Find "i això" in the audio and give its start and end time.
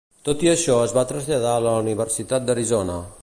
0.45-0.77